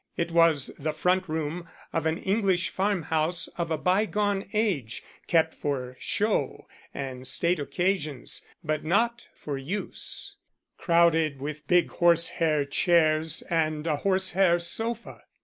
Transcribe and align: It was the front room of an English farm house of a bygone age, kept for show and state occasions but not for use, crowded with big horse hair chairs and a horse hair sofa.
It 0.17 0.31
was 0.31 0.71
the 0.79 0.93
front 0.93 1.29
room 1.29 1.67
of 1.93 2.07
an 2.07 2.17
English 2.17 2.69
farm 2.71 3.03
house 3.03 3.47
of 3.49 3.69
a 3.69 3.77
bygone 3.77 4.47
age, 4.51 5.03
kept 5.27 5.53
for 5.53 5.95
show 5.99 6.67
and 6.91 7.27
state 7.27 7.59
occasions 7.59 8.43
but 8.63 8.83
not 8.83 9.27
for 9.35 9.59
use, 9.59 10.37
crowded 10.79 11.39
with 11.39 11.67
big 11.67 11.91
horse 11.91 12.29
hair 12.29 12.65
chairs 12.65 13.43
and 13.43 13.85
a 13.85 13.97
horse 13.97 14.31
hair 14.31 14.57
sofa. 14.57 15.21